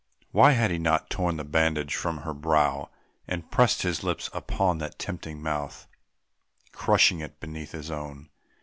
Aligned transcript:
Why 0.31 0.53
had 0.53 0.71
he 0.71 0.79
not 0.79 1.11
torn 1.11 1.37
the 1.37 1.43
bandage 1.43 1.93
from 1.95 2.21
her 2.25 2.33
brow, 2.33 2.89
and 3.27 3.51
pressed 3.51 3.83
his 3.83 4.03
lips 4.03 4.31
upon 4.33 4.79
that 4.79 4.97
tempting 4.97 5.43
mouth, 5.43 5.85
crushing 6.71 7.19
it 7.19 7.39
beneath 7.39 7.73
his 7.73 7.91
own? 7.91 8.31